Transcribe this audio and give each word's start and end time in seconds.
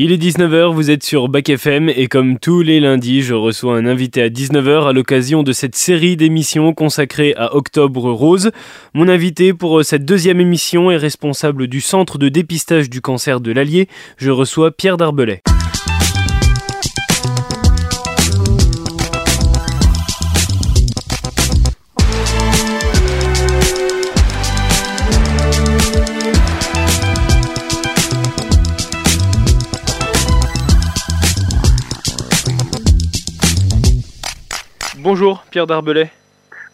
Il 0.00 0.12
est 0.12 0.16
19h, 0.16 0.72
vous 0.72 0.92
êtes 0.92 1.02
sur 1.02 1.26
Bac 1.26 1.48
FM 1.48 1.88
et 1.88 2.06
comme 2.06 2.38
tous 2.38 2.62
les 2.62 2.78
lundis, 2.78 3.22
je 3.22 3.34
reçois 3.34 3.76
un 3.76 3.84
invité 3.84 4.22
à 4.22 4.28
19h 4.28 4.86
à 4.86 4.92
l'occasion 4.92 5.42
de 5.42 5.50
cette 5.50 5.74
série 5.74 6.16
d'émissions 6.16 6.72
consacrée 6.72 7.34
à 7.36 7.56
Octobre 7.56 8.12
Rose. 8.12 8.52
Mon 8.94 9.08
invité 9.08 9.52
pour 9.52 9.84
cette 9.84 10.04
deuxième 10.04 10.38
émission 10.40 10.92
est 10.92 10.96
responsable 10.96 11.66
du 11.66 11.80
centre 11.80 12.16
de 12.16 12.28
dépistage 12.28 12.88
du 12.88 13.00
cancer 13.00 13.40
de 13.40 13.50
l'Allier. 13.50 13.88
Je 14.18 14.30
reçois 14.30 14.70
Pierre 14.70 14.98
Darbelay. 14.98 15.42
Bonjour 35.10 35.42
Pierre 35.50 35.66
Darbelay. 35.66 36.10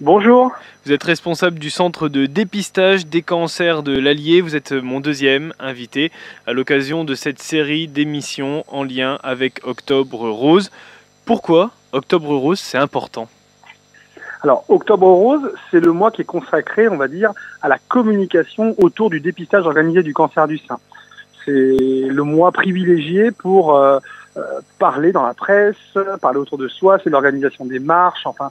Bonjour. 0.01 0.51
Vous 0.85 0.91
êtes 0.91 1.05
responsable 1.05 1.61
du 1.61 1.71
centre 1.71 2.09
de 2.09 2.27
dépistage 2.27 3.07
des 3.07 3.23
cancers 3.23 3.85
de 3.85 3.97
l'Allier. 3.97 4.41
Vous 4.41 4.57
êtes 4.57 4.73
mon 4.73 4.99
deuxième 4.99 5.55
invité 5.61 6.11
à 6.45 6.53
l'occasion 6.53 7.05
de 7.05 7.15
cette 7.15 7.39
série 7.39 7.87
d'émissions 7.87 8.65
en 8.67 8.83
lien 8.83 9.21
avec 9.23 9.65
Octobre 9.65 10.29
Rose. 10.31 10.73
Pourquoi 11.25 11.71
Octobre 11.93 12.35
Rose, 12.35 12.59
c'est 12.59 12.77
important? 12.77 13.29
Alors, 14.43 14.65
Octobre 14.69 15.07
Rose, 15.07 15.53
c'est 15.71 15.79
le 15.79 15.93
mois 15.93 16.11
qui 16.11 16.23
est 16.23 16.25
consacré, 16.25 16.89
on 16.89 16.97
va 16.97 17.07
dire, 17.07 17.31
à 17.63 17.69
la 17.69 17.79
communication 17.87 18.75
autour 18.79 19.11
du 19.11 19.21
dépistage 19.21 19.65
organisé 19.65 20.03
du 20.03 20.13
cancer 20.13 20.49
du 20.49 20.59
sein. 20.59 20.81
C'est 21.45 21.53
le 21.53 22.23
mois 22.25 22.51
privilégié 22.51 23.31
pour 23.31 23.77
euh, 23.77 24.01
parler 24.79 25.13
dans 25.13 25.25
la 25.25 25.35
presse, 25.35 25.77
parler 26.21 26.39
autour 26.39 26.59
de 26.59 26.69
soi, 26.69 26.99
c'est 27.03 27.11
l'organisation 27.11 27.65
des 27.65 27.79
marches, 27.79 28.27
enfin 28.27 28.51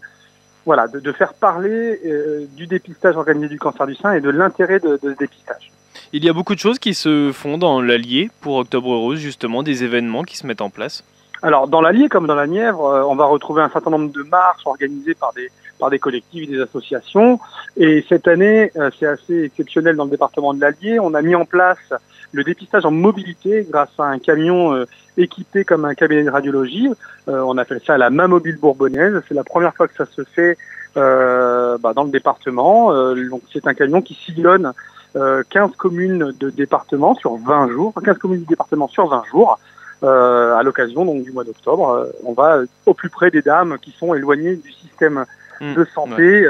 voilà, 0.66 0.88
de, 0.88 1.12
faire 1.12 1.34
parler 1.34 2.00
euh, 2.06 2.45
du 2.56 2.67
dépistage 2.67 3.17
organisé 3.17 3.50
du 3.50 3.59
cancer 3.59 3.86
du 3.86 3.95
sein 3.95 4.14
et 4.14 4.22
de 4.22 4.30
l'intérêt 4.30 4.80
de, 4.80 4.98
ce 5.02 5.08
dépistage. 5.08 5.72
Il 6.14 6.23
y 6.23 6.30
a 6.30 6.34
beaucoup 6.34 6.56
de 6.56 6.59
choses 6.59 6.80
qui 6.80 6.94
se 6.94 7.31
font 7.34 7.58
dans 7.58 7.81
l'Allier 7.81 8.30
pour 8.42 8.56
Octobre 8.56 8.95
Rose, 8.95 9.20
justement, 9.20 9.64
des 9.64 9.84
événements 9.84 10.23
qui 10.23 10.38
se 10.38 10.48
mettent 10.48 10.62
en 10.62 10.70
place. 10.70 11.03
Alors, 11.42 11.67
dans 11.67 11.81
l'Allier 11.81 12.08
comme 12.08 12.28
dans 12.28 12.36
la 12.36 12.47
Nièvre, 12.47 12.86
euh, 12.86 13.03
on 13.03 13.16
va 13.16 13.25
retrouver 13.25 13.62
un 13.62 13.70
certain 13.70 13.90
nombre 13.90 14.12
de 14.12 14.23
marches 14.23 14.66
organisées 14.66 15.16
par 15.16 15.34
des, 15.34 15.50
par 15.78 15.90
des 15.90 16.00
collectifs 16.00 16.44
et 16.44 16.47
des 16.47 16.62
associations. 16.62 17.40
Et 17.75 18.06
cette 18.08 18.28
année, 18.30 18.72
c'est 18.97 19.08
assez 19.08 19.44
exceptionnel 19.44 19.97
dans 19.97 20.06
le 20.06 20.12
département 20.12 20.53
de 20.53 20.62
l'Allier. 20.62 21.00
On 21.02 21.14
a 21.14 21.22
mis 21.22 21.36
en 21.36 21.44
place 21.44 21.94
le 22.31 22.44
dépistage 22.44 22.86
en 22.86 22.92
mobilité 22.92 23.68
grâce 23.70 23.92
à 23.97 24.03
un 24.03 24.20
camion 24.20 24.73
euh, 24.73 24.86
équipé 25.17 25.64
comme 25.64 25.86
un 25.86 25.94
cabinet 25.94 26.23
de 26.23 26.30
radiologie. 26.30 26.89
Euh, 27.28 27.42
on 27.45 27.58
a 27.58 27.66
fait 27.66 27.83
ça 27.86 27.97
la 27.97 28.09
main 28.09 28.28
mobile 28.28 28.58
bourbonnaise. 28.58 29.22
C'est 29.28 29.33
la 29.33 29.44
première 29.44 29.75
fois 29.75 29.88
que 29.88 29.95
ça 29.95 30.06
se 30.06 30.23
fait 30.23 30.58
euh, 30.97 31.78
bah, 31.78 31.94
dans 31.94 32.03
le 32.03 32.11
département. 32.11 32.94
donc 33.16 33.41
c'est 33.52 33.67
un 33.67 33.73
camion 33.73 34.02
qui 34.02 34.14
sillonne 34.14 34.73
15 35.16 35.72
communes 35.78 36.34
de 36.39 36.50
département 36.50 37.14
sur 37.14 37.36
20 37.38 37.69
jours, 37.69 37.94
15 38.03 38.17
communes 38.17 38.39
du 38.39 38.47
département 38.47 38.88
sur 38.88 39.08
20 39.08 39.23
jours. 39.31 39.59
à 40.02 40.61
l'occasion 40.64 41.06
donc 41.06 41.23
du 41.23 41.31
mois 41.31 41.44
d'octobre, 41.44 42.09
on 42.23 42.34
va 42.34 42.61
au 42.86 42.94
plus 42.94 43.09
près 43.09 43.30
des 43.30 43.41
dames 43.41 43.78
qui 43.80 43.91
sont 43.91 44.14
éloignées 44.16 44.56
du 44.56 44.72
système 44.72 45.25
de 45.62 45.86
santé 45.94 46.48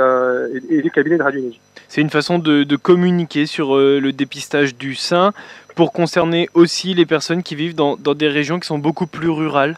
et, 0.70 0.82
des 0.82 0.90
cabinets 0.90 1.18
de 1.18 1.24
radiologie. 1.24 1.60
C'est 1.88 2.02
une 2.02 2.10
façon 2.10 2.40
de, 2.40 2.64
de 2.64 2.76
communiquer 2.76 3.46
sur 3.46 3.76
le 3.76 4.12
dépistage 4.12 4.76
du 4.76 4.96
sein 4.96 5.32
pour 5.76 5.94
concerner 5.94 6.50
aussi 6.54 6.94
les 6.94 7.06
personnes 7.06 7.44
qui 7.44 7.56
vivent 7.56 7.76
dans, 7.76 7.98
dans 7.98 8.14
des 8.14 8.28
régions 8.28 8.60
qui 8.60 8.68
sont 8.68 8.80
beaucoup 8.80 9.08
plus 9.08 9.30
rurales 9.30 9.76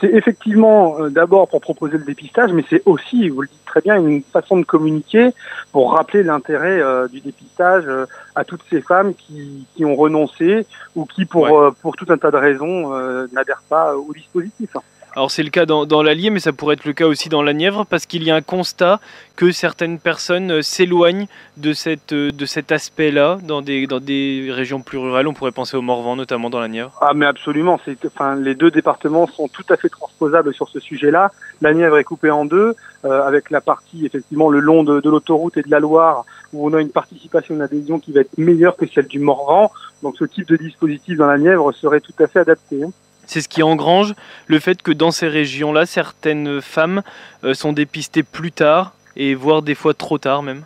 c'est 0.00 0.12
effectivement 0.12 1.00
euh, 1.00 1.08
d'abord 1.08 1.48
pour 1.48 1.60
proposer 1.60 1.98
le 1.98 2.04
dépistage, 2.04 2.52
mais 2.52 2.64
c'est 2.68 2.82
aussi, 2.84 3.28
vous 3.28 3.42
le 3.42 3.48
dites 3.48 3.64
très 3.64 3.80
bien, 3.80 3.96
une 3.96 4.22
façon 4.22 4.58
de 4.58 4.64
communiquer 4.64 5.30
pour 5.72 5.92
rappeler 5.92 6.22
l'intérêt 6.22 6.80
euh, 6.80 7.08
du 7.08 7.20
dépistage 7.20 7.84
euh, 7.86 8.06
à 8.34 8.44
toutes 8.44 8.62
ces 8.68 8.82
femmes 8.82 9.14
qui, 9.14 9.66
qui, 9.74 9.84
ont 9.84 9.96
renoncé 9.96 10.66
ou 10.94 11.06
qui, 11.06 11.24
pour, 11.24 11.74
pour 11.80 11.96
tout 11.96 12.06
un 12.10 12.18
tas 12.18 12.30
de 12.30 12.36
raisons, 12.36 12.90
n'adhèrent 13.32 13.62
pas 13.68 13.96
au 13.96 14.12
dispositif. 14.12 14.70
Alors 15.16 15.30
c'est 15.30 15.42
le 15.42 15.48
cas 15.48 15.64
dans, 15.64 15.86
dans 15.86 16.02
l'Allier, 16.02 16.28
mais 16.28 16.40
ça 16.40 16.52
pourrait 16.52 16.74
être 16.74 16.84
le 16.84 16.92
cas 16.92 17.06
aussi 17.06 17.30
dans 17.30 17.42
la 17.42 17.54
Nièvre, 17.54 17.86
parce 17.86 18.04
qu'il 18.04 18.22
y 18.22 18.30
a 18.30 18.34
un 18.34 18.42
constat 18.42 19.00
que 19.34 19.50
certaines 19.50 19.98
personnes 19.98 20.50
euh, 20.50 20.60
s'éloignent 20.60 21.26
de, 21.56 21.72
euh, 22.12 22.30
de 22.30 22.44
cet 22.44 22.70
aspect-là 22.70 23.38
dans 23.42 23.62
des, 23.62 23.86
dans 23.86 23.98
des 23.98 24.48
régions 24.50 24.82
plus 24.82 24.98
rurales. 24.98 25.26
On 25.26 25.32
pourrait 25.32 25.52
penser 25.52 25.74
au 25.74 25.80
Morvan, 25.80 26.16
notamment 26.16 26.50
dans 26.50 26.60
la 26.60 26.68
Nièvre. 26.68 26.92
Ah 27.00 27.14
mais 27.14 27.24
absolument, 27.24 27.80
enfin, 28.04 28.36
les 28.36 28.54
deux 28.54 28.70
départements 28.70 29.26
sont 29.26 29.48
tout 29.48 29.64
à 29.70 29.78
fait 29.78 29.88
transposables 29.88 30.52
sur 30.52 30.68
ce 30.68 30.80
sujet-là. 30.80 31.32
La 31.62 31.72
Nièvre 31.72 31.96
est 31.96 32.04
coupée 32.04 32.30
en 32.30 32.44
deux, 32.44 32.74
euh, 33.06 33.26
avec 33.26 33.48
la 33.48 33.62
partie 33.62 34.04
effectivement 34.04 34.50
le 34.50 34.60
long 34.60 34.84
de, 34.84 35.00
de 35.00 35.08
l'autoroute 35.08 35.56
et 35.56 35.62
de 35.62 35.70
la 35.70 35.80
Loire, 35.80 36.26
où 36.52 36.68
on 36.68 36.74
a 36.74 36.80
une 36.82 36.90
participation, 36.90 37.54
une 37.54 37.62
adhésion 37.62 37.98
qui 38.00 38.12
va 38.12 38.20
être 38.20 38.36
meilleure 38.36 38.76
que 38.76 38.86
celle 38.86 39.06
du 39.06 39.18
Morvan. 39.18 39.70
Donc 40.02 40.16
ce 40.18 40.26
type 40.26 40.46
de 40.46 40.56
dispositif 40.56 41.16
dans 41.16 41.26
la 41.26 41.38
Nièvre 41.38 41.72
serait 41.72 42.00
tout 42.00 42.12
à 42.18 42.26
fait 42.26 42.40
adapté. 42.40 42.84
C'est 43.26 43.40
ce 43.40 43.48
qui 43.48 43.62
engrange 43.62 44.14
le 44.46 44.58
fait 44.58 44.80
que 44.82 44.92
dans 44.92 45.10
ces 45.10 45.28
régions-là, 45.28 45.84
certaines 45.84 46.60
femmes 46.62 47.02
euh, 47.44 47.54
sont 47.54 47.72
dépistées 47.72 48.22
plus 48.22 48.52
tard 48.52 48.92
et 49.16 49.34
voire 49.34 49.62
des 49.62 49.74
fois 49.74 49.94
trop 49.94 50.18
tard 50.18 50.42
même. 50.42 50.62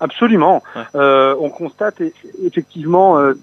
Absolument. 0.00 0.62
Euh, 0.94 1.34
on 1.40 1.48
constate 1.48 2.02
effectivement 2.44 3.18
euh, 3.18 3.34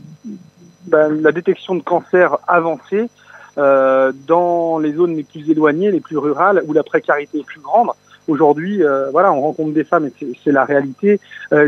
ben, 0.87 1.09
la 1.21 1.31
détection 1.31 1.75
de 1.75 1.81
cancer 1.81 2.37
avancée 2.47 3.09
dans 3.57 4.79
les 4.79 4.93
zones 4.93 5.17
les 5.17 5.23
plus 5.23 5.51
éloignées, 5.51 5.91
les 5.91 5.99
plus 5.99 6.17
rurales, 6.17 6.63
où 6.65 6.71
la 6.71 6.81
précarité 6.81 7.39
est 7.39 7.45
plus 7.45 7.59
grande. 7.59 7.89
Aujourd'hui, 8.29 8.81
voilà, 9.11 9.33
on 9.33 9.41
rencontre 9.41 9.73
des 9.73 9.83
femmes, 9.83 10.05
et 10.05 10.13
c'est 10.41 10.53
la 10.53 10.63
réalité, 10.63 11.19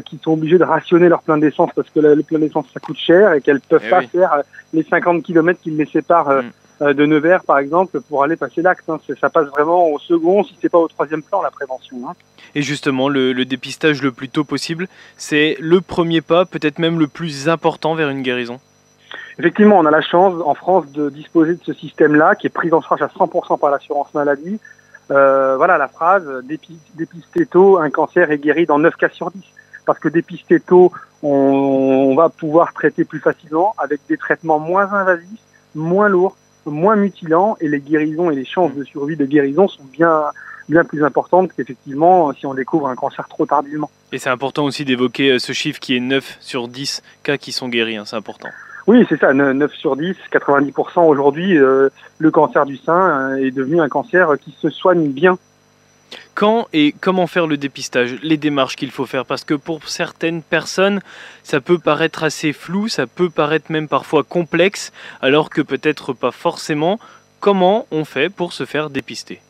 qui 0.06 0.18
sont 0.24 0.32
obligées 0.32 0.58
de 0.58 0.64
rationner 0.64 1.10
leur 1.10 1.22
plein 1.22 1.38
d'essence 1.38 1.70
parce 1.76 1.90
que 1.90 2.00
le 2.00 2.24
plein 2.24 2.40
d'essence 2.40 2.66
ça 2.74 2.80
coûte 2.80 2.96
cher 2.96 3.34
et 3.34 3.42
qu'elles 3.42 3.60
peuvent 3.60 3.84
eh 3.86 3.90
pas 3.90 4.04
faire 4.04 4.42
les 4.72 4.84
50 4.84 5.22
km 5.22 5.60
qui 5.62 5.72
les 5.72 5.86
séparent 5.86 6.32
mm. 6.32 6.52
Euh, 6.82 6.94
de 6.94 7.06
Nevers, 7.06 7.44
par 7.44 7.60
exemple, 7.60 8.02
pour 8.02 8.24
aller 8.24 8.36
passer 8.36 8.62
l'acte. 8.62 8.90
Hein. 8.90 8.98
Ça 9.20 9.30
passe 9.30 9.48
vraiment 9.48 9.88
au 9.90 10.00
second, 10.00 10.44
si 10.44 10.58
c'est 10.60 10.70
pas 10.70 10.80
au 10.80 10.88
troisième 10.88 11.22
plan, 11.22 11.42
la 11.42 11.52
prévention. 11.52 11.98
Hein. 12.08 12.14
Et 12.56 12.64
justement, 12.64 13.08
le, 13.08 13.34
dépistage 13.46 14.02
le 14.02 14.12
plus 14.12 14.30
tôt 14.30 14.44
possible, 14.44 14.88
c'est 15.16 15.58
le 15.60 15.82
premier 15.82 16.22
pas, 16.22 16.46
peut-être 16.46 16.80
même 16.80 17.00
le 17.00 17.08
plus 17.08 17.50
important 17.50 17.94
vers 17.94 18.10
une 18.10 18.24
guérison? 18.24 18.60
Effectivement, 19.38 19.78
on 19.78 19.86
a 19.86 19.92
la 19.92 20.02
chance 20.02 20.34
en 20.44 20.56
France 20.56 20.92
de 20.92 21.10
disposer 21.10 21.54
de 21.54 21.62
ce 21.64 21.74
système-là, 21.74 22.36
qui 22.36 22.48
est 22.48 22.52
pris 22.52 22.74
en 22.74 22.82
charge 22.82 23.02
à 23.02 23.08
100% 23.08 23.60
par 23.60 23.70
l'assurance 23.70 24.14
maladie. 24.14 24.60
Euh, 25.12 25.58
voilà 25.58 25.78
la 25.78 25.88
phrase 25.88 26.26
dépister 26.46 27.46
tôt, 27.46 27.78
un 27.78 27.90
cancer 27.90 28.32
est 28.32 28.38
guéri 28.38 28.66
dans 28.66 28.80
9 28.80 28.96
cas 28.96 29.10
sur 29.10 29.30
10. 29.30 29.44
Parce 29.86 30.00
que 30.00 30.10
dépister 30.10 30.60
tôt, 30.60 30.92
on 31.22 32.16
va 32.16 32.30
pouvoir 32.30 32.74
traiter 32.74 33.04
plus 33.04 33.20
facilement 33.20 33.76
avec 33.78 34.02
des 34.08 34.18
traitements 34.18 34.60
moins 34.60 34.92
invasifs, 34.94 35.42
moins 35.76 36.08
lourds, 36.08 36.38
moins 36.66 36.96
mutilants 36.96 37.58
et 37.60 37.68
les 37.68 37.80
guérisons 37.80 38.30
et 38.32 38.36
les 38.36 38.46
chances 38.46 38.76
de 38.76 38.84
survie 38.84 39.16
de 39.16 39.26
guérison 39.26 39.68
sont 39.68 39.84
bien 39.92 40.24
bien 40.70 40.84
plus 40.86 41.04
importantes 41.04 41.52
qu'effectivement 41.56 42.32
si 42.34 42.46
on 42.46 42.54
découvre 42.54 42.88
un 42.88 42.96
cancer 42.96 43.28
trop 43.28 43.46
tardivement. 43.46 43.90
Et 44.12 44.18
c'est 44.18 44.30
important 44.30 44.66
aussi 44.66 44.86
d'évoquer 44.86 45.32
euh, 45.32 45.40
ce 45.40 45.54
chiffre 45.54 45.80
qui 45.80 45.96
est 45.96 46.00
9 46.00 46.38
sur 46.40 46.68
10 46.68 47.02
cas 47.24 47.38
qui 47.38 47.52
sont 47.52 47.68
guéris, 47.68 47.98
hein, 47.98 48.04
c'est 48.06 48.16
important. 48.16 48.50
Oui, 48.88 49.06
c'est 49.10 49.20
ça, 49.20 49.34
9 49.34 49.74
sur 49.74 49.96
10, 49.96 50.16
90% 50.32 51.08
aujourd'hui, 51.08 51.58
euh, 51.58 51.90
le 52.18 52.32
cancer 52.32 52.66
du 52.66 52.78
sein 52.78 53.32
euh, 53.32 53.46
est 53.46 53.52
devenu 53.52 53.80
un 53.80 53.90
cancer 53.90 54.36
qui 54.40 54.56
se 54.60 54.70
soigne 54.70 55.10
bien 55.10 55.38
quand 56.36 56.68
et 56.74 56.94
comment 57.00 57.28
faire 57.28 57.48
le 57.48 57.58
dépistage, 57.58 58.18
les 58.22 58.38
démarches 58.38 58.76
qu'il 58.76 58.92
faut 58.92 59.06
faire, 59.06 59.26
parce 59.26 59.44
que 59.44 59.54
pour 59.54 59.88
certaines 59.88 60.42
personnes, 60.42 61.02
ça 61.44 61.62
peut 61.62 61.78
paraître 61.78 62.24
assez 62.24 62.54
flou, 62.54 62.88
ça 62.88 63.08
peut 63.08 63.30
paraître 63.30 63.72
même 63.72 63.88
parfois 63.88 64.24
complexe, 64.24 64.92
alors 65.22 65.50
que 65.50 65.62
peut-être 65.62 66.14
pas 66.14 66.32
forcément. 66.32 67.00
Comment 67.40 67.88
on 67.92 68.06
fait 68.06 68.30
pour 68.30 68.54
se 68.54 68.66
faire 68.66 68.92
dépister? 68.92 69.42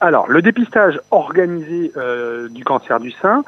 Alors, 0.00 0.28
le 0.28 0.42
dépistage 0.42 1.00
organisé 1.10 1.92
euh, 1.96 2.48
du 2.48 2.64
cancer 2.64 2.98
du 3.00 3.12
sein 3.12 3.44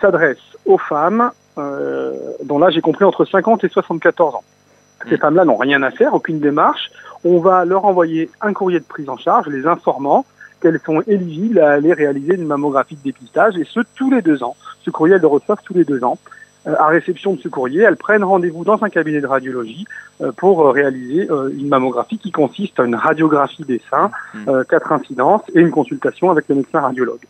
s'adresse 0.00 0.38
aux 0.64 0.78
femmes 0.78 1.30
euh, 1.58 2.12
dont 2.42 2.58
l'âge 2.58 2.76
est 2.76 2.80
compris 2.80 3.04
entre 3.04 3.24
50 3.24 3.62
et 3.64 3.68
74 3.68 4.34
ans. 4.34 4.44
Ces 5.08 5.16
mmh. 5.16 5.18
femmes-là 5.18 5.44
n'ont 5.44 5.56
rien 5.56 5.82
à 5.82 5.90
faire, 5.90 6.14
aucune 6.14 6.40
démarche. 6.40 6.90
On 7.24 7.38
va 7.38 7.64
leur 7.64 7.84
envoyer 7.84 8.30
un 8.40 8.52
courrier 8.52 8.80
de 8.80 8.84
prise 8.84 9.08
en 9.08 9.16
charge 9.16 9.46
les 9.48 9.66
informant 9.66 10.24
qu'elles 10.64 10.80
sont 10.84 11.02
éligibles 11.06 11.60
à 11.60 11.72
aller 11.72 11.92
réaliser 11.92 12.34
une 12.34 12.46
mammographie 12.46 12.96
de 12.96 13.02
dépistage, 13.02 13.56
et 13.58 13.64
ce, 13.64 13.80
tous 13.94 14.10
les 14.10 14.22
deux 14.22 14.42
ans. 14.42 14.56
Ce 14.82 14.90
courrier, 14.90 15.16
elles 15.16 15.20
le 15.20 15.26
reçoivent 15.26 15.60
tous 15.62 15.74
les 15.74 15.84
deux 15.84 16.02
ans. 16.02 16.18
Euh, 16.66 16.74
à 16.78 16.86
réception 16.86 17.34
de 17.34 17.40
ce 17.40 17.48
courrier, 17.48 17.82
elles 17.82 17.98
prennent 17.98 18.24
rendez-vous 18.24 18.64
dans 18.64 18.82
un 18.82 18.88
cabinet 18.88 19.20
de 19.20 19.26
radiologie 19.26 19.84
euh, 20.22 20.32
pour 20.32 20.72
réaliser 20.72 21.30
euh, 21.30 21.50
une 21.50 21.68
mammographie 21.68 22.16
qui 22.16 22.30
consiste 22.30 22.80
à 22.80 22.84
une 22.84 22.94
radiographie 22.94 23.64
des 23.64 23.82
seins, 23.90 24.10
mmh. 24.32 24.62
quatre 24.70 24.90
incidences 24.92 25.42
et 25.54 25.60
une 25.60 25.70
consultation 25.70 26.30
avec 26.30 26.48
le 26.48 26.54
médecin 26.54 26.80
radiologue. 26.80 27.26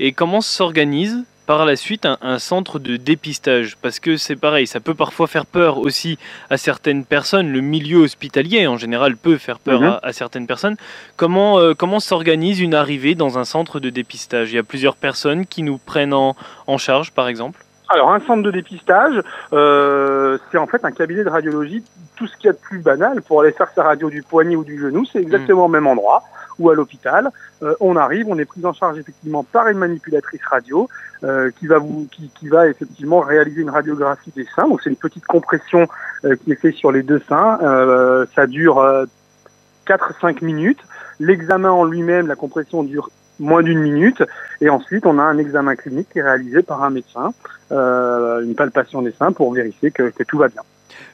Et 0.00 0.10
comment 0.10 0.40
s'organise 0.40 1.22
par 1.46 1.64
la 1.64 1.76
suite 1.76 2.06
un, 2.06 2.38
centre 2.38 2.78
de 2.78 2.96
dépistage 2.96 3.76
Parce 3.80 4.00
que 4.00 4.16
c'est 4.16 4.36
pareil, 4.36 4.66
ça 4.66 4.80
peut 4.80 4.94
parfois 4.94 5.26
faire 5.26 5.46
peur 5.46 5.78
aussi 5.78 6.18
à 6.50 6.56
certaines 6.56 7.04
personnes. 7.04 7.50
Le 7.52 7.60
milieu 7.60 7.98
hospitalier 7.98 8.66
en 8.66 8.76
général 8.76 9.16
peut 9.16 9.38
faire 9.38 9.58
peur 9.58 9.80
mhm. 9.80 9.98
à, 10.02 10.12
certaines 10.12 10.46
personnes. 10.46 10.76
Comment, 11.16 11.58
euh, 11.58 11.74
comment 11.74 12.00
s'organise 12.00 12.60
une 12.60 12.74
arrivée 12.74 13.14
dans 13.14 13.38
un 13.38 13.44
centre 13.44 13.80
de 13.80 13.90
dépistage? 13.90 14.52
Il 14.52 14.56
y 14.56 14.58
a 14.58 14.62
plusieurs 14.62 14.96
personnes 14.96 15.46
qui 15.46 15.62
nous 15.62 15.78
prennent 15.78 16.14
en, 16.14 16.36
en 16.66 16.78
charge 16.78 17.12
par 17.12 17.28
exemple? 17.28 17.64
Alors 17.88 18.12
un 18.12 18.20
centre 18.20 18.42
de 18.42 18.50
dépistage, 18.50 19.20
euh, 19.52 20.38
c'est 20.50 20.58
en 20.58 20.66
fait 20.66 20.84
un 20.84 20.92
cabinet 20.92 21.24
de 21.24 21.28
radiologie, 21.28 21.84
tout 22.16 22.26
ce 22.26 22.36
qu'il 22.36 22.46
y 22.46 22.48
a 22.48 22.52
de 22.52 22.58
plus 22.58 22.78
banal 22.78 23.22
pour 23.22 23.40
aller 23.40 23.52
faire 23.52 23.70
sa 23.74 23.82
radio 23.82 24.08
du 24.08 24.22
poignet 24.22 24.56
ou 24.56 24.64
du 24.64 24.78
genou, 24.78 25.04
c'est 25.04 25.20
exactement 25.20 25.66
au 25.66 25.68
même 25.68 25.86
endroit 25.86 26.22
ou 26.58 26.70
à 26.70 26.74
l'hôpital. 26.74 27.30
Euh, 27.62 27.74
on 27.80 27.96
arrive, 27.96 28.26
on 28.28 28.38
est 28.38 28.44
pris 28.44 28.64
en 28.64 28.72
charge 28.72 28.98
effectivement 28.98 29.44
par 29.44 29.68
une 29.68 29.78
manipulatrice 29.78 30.44
radio 30.44 30.88
euh, 31.24 31.50
qui 31.58 31.68
va 31.68 31.78
vous, 31.78 32.08
qui, 32.10 32.30
qui, 32.30 32.48
va 32.48 32.66
effectivement 32.66 33.20
réaliser 33.20 33.60
une 33.60 33.70
radiographie 33.70 34.32
des 34.34 34.46
seins. 34.56 34.66
Donc 34.68 34.80
c'est 34.82 34.90
une 34.90 34.96
petite 34.96 35.24
compression 35.24 35.86
euh, 36.24 36.34
qui 36.34 36.50
est 36.50 36.56
faite 36.56 36.74
sur 36.74 36.90
les 36.90 37.04
deux 37.04 37.20
seins. 37.28 37.60
Euh, 37.62 38.26
ça 38.34 38.48
dure 38.48 38.84
4-5 39.86 40.44
minutes. 40.44 40.80
L'examen 41.20 41.70
en 41.70 41.84
lui-même, 41.84 42.26
la 42.26 42.34
compression 42.34 42.82
dure 42.82 43.08
moins 43.42 43.62
d'une 43.62 43.80
minute. 43.80 44.22
Et 44.60 44.70
ensuite, 44.70 45.04
on 45.04 45.18
a 45.18 45.22
un 45.22 45.38
examen 45.38 45.76
clinique 45.76 46.08
qui 46.12 46.20
est 46.20 46.22
réalisé 46.22 46.62
par 46.62 46.82
un 46.82 46.90
médecin, 46.90 47.34
euh, 47.70 48.42
une 48.42 48.54
palpation 48.54 49.02
des 49.02 49.12
seins 49.12 49.32
pour 49.32 49.52
vérifier 49.52 49.90
que, 49.90 50.10
que, 50.10 50.22
tout 50.22 50.38
va 50.38 50.48
bien. 50.48 50.62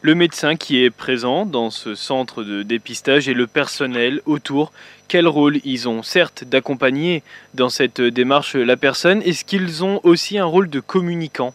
Le 0.03 0.15
médecin 0.15 0.57
qui 0.57 0.85
est 0.85 0.91
présent 0.91 1.47
dans 1.47 1.71
ce 1.71 1.95
centre 1.95 2.43
de 2.43 2.63
dépistage 2.63 3.29
et 3.29 3.35
le 3.35 3.47
personnel 3.47 4.21
autour, 4.27 4.73
quel 5.09 5.27
rôle 5.27 5.59
ils 5.65 5.89
ont? 5.89 6.03
Certes, 6.03 6.45
d'accompagner 6.45 7.23
dans 7.55 7.69
cette 7.69 8.01
démarche 8.01 8.55
la 8.55 8.77
personne, 8.77 9.23
est-ce 9.23 9.45
qu'ils 9.45 9.85
ont 9.85 10.01
aussi 10.05 10.39
un 10.39 10.45
rôle 10.45 10.69
de 10.69 10.81
communicant? 10.81 11.55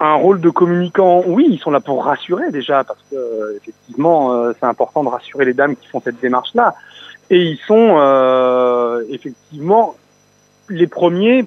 Un 0.00 0.14
rôle 0.14 0.40
de 0.40 0.50
communicant, 0.50 1.24
oui, 1.26 1.48
ils 1.50 1.58
sont 1.58 1.72
là 1.72 1.80
pour 1.80 2.04
rassurer 2.04 2.52
déjà, 2.52 2.84
parce 2.84 3.00
que 3.10 3.56
effectivement, 3.56 4.32
euh, 4.32 4.52
c'est 4.58 4.66
important 4.66 5.02
de 5.02 5.08
rassurer 5.08 5.44
les 5.44 5.54
dames 5.54 5.74
qui 5.74 5.88
font 5.88 6.00
cette 6.00 6.20
démarche-là. 6.20 6.74
Et 7.30 7.42
ils 7.42 7.58
sont 7.66 7.96
euh, 7.98 9.02
effectivement 9.10 9.96
les 10.68 10.86
premiers 10.86 11.46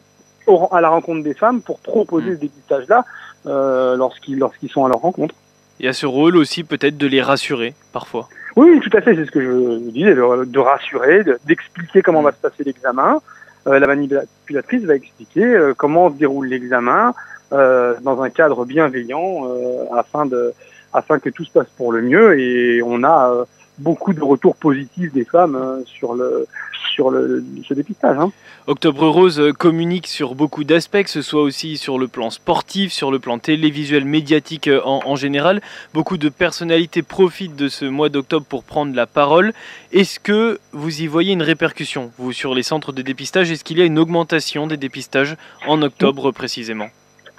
à 0.72 0.81
la 0.81 0.89
rencontre 0.89 1.24
des 1.24 1.33
femmes 1.33 1.62
pour 1.62 1.80
proposer 1.80 2.31
mmh. 2.31 2.36
ce 2.36 2.39
dépistage-là 2.39 3.06
euh, 3.45 3.95
lorsqu'ils 3.95 4.38
lorsqu'ils 4.38 4.69
sont 4.69 4.86
à 4.86 4.89
leur 4.89 5.00
rencontre. 5.00 5.36
Il 5.80 5.86
y 5.86 5.89
a 5.89 5.94
ce 5.94 6.06
rôle 6.06 6.38
aussi 6.38 6.63
peut-être 6.63 6.98
de 6.98 7.07
les 7.07 7.22
rassurer 7.22 7.74
parfois. 7.94 8.28
Oui, 8.56 8.80
tout 8.81 8.95
à 8.95 9.01
fait, 9.01 9.16
c'est 9.16 9.25
ce 9.25 9.31
que 9.31 9.42
je 9.42 9.89
disais, 9.92 10.13
de, 10.13 10.60
rassurer, 10.60 11.24
d'expliquer 11.45 12.01
comment 12.01 12.22
mmh. 12.22 12.25
va 12.25 12.31
se 12.31 12.38
passer 12.38 12.63
l'examen. 12.63 13.22
Euh, 13.68 13.80
la 13.80 13.88
manipulatrice 13.88 14.83
va 14.83 14.95
expliquer 14.95 15.44
euh, 15.44 15.74
comment 15.75 16.12
se 16.12 16.18
déroule 16.18 16.48
l'examen 16.48 17.13
euh, 17.54 17.95
dans 18.01 18.22
un 18.22 18.30
cadre 18.30 18.66
bienveillant 18.66 19.45
euh, 19.45 19.86
afin 19.95 20.25
de 20.25 20.54
afin 20.94 21.19
que 21.19 21.30
tout 21.30 21.45
se 21.45 21.51
passe 21.51 21.69
pour 21.78 21.92
le 21.92 22.01
mieux 22.01 22.39
et 22.39 22.81
on 22.83 23.04
a 23.04 23.45
beaucoup 23.77 24.13
de 24.13 24.21
retours 24.21 24.56
positifs 24.56 25.12
des 25.13 25.25
femmes 25.25 25.56
euh, 25.56 25.81
sur, 25.85 26.13
le, 26.13 26.47
sur 26.94 27.09
le, 27.09 27.44
ce 27.68 27.73
dépistage. 27.73 28.18
Hein. 28.18 28.31
Octobre 28.68 29.07
Rose 29.07 29.41
communique 29.57 30.07
sur 30.07 30.35
beaucoup 30.35 30.63
d'aspects, 30.63 31.03
que 31.03 31.09
ce 31.09 31.21
soit 31.21 31.41
aussi 31.41 31.77
sur 31.77 31.97
le 31.97 32.07
plan 32.07 32.29
sportif, 32.29 32.91
sur 32.91 33.12
le 33.12 33.19
plan 33.19 33.39
télévisuel, 33.39 34.06
médiatique 34.06 34.68
euh, 34.68 34.81
en, 34.85 35.01
en 35.06 35.15
général. 35.15 35.62
Beaucoup 35.94 36.18
de 36.18 36.29
personnalités 36.29 37.01
profitent 37.01 37.56
de 37.56 37.69
ce 37.69 37.85
mois 37.85 38.09
d'octobre 38.09 38.45
pour 38.47 38.63
prendre 38.63 38.95
la 38.95 39.07
parole. 39.07 39.53
Est-ce 39.91 40.19
que 40.19 40.59
vous 40.73 41.01
y 41.01 41.07
voyez 41.07 41.33
une 41.33 41.41
répercussion, 41.41 42.12
vous, 42.18 42.33
sur 42.33 42.53
les 42.53 42.63
centres 42.63 42.91
de 42.91 43.01
dépistage? 43.01 43.51
Est-ce 43.51 43.63
qu'il 43.63 43.79
y 43.79 43.81
a 43.81 43.85
une 43.85 44.00
augmentation 44.00 44.68
des 44.68 44.77
dépistages 44.77 45.38
en 45.68 45.81
octobre 45.81 46.31
précisément? 46.31 46.88